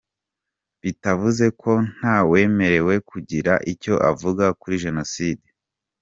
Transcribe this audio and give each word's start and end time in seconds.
Bitavuze 0.83 1.45
ko 1.61 1.71
ntawemerewe 1.93 2.93
kugira 3.09 3.53
icyo 3.71 3.93
avuga 4.11 4.45
kuri 4.59 4.75
Jenoside. 4.85 5.45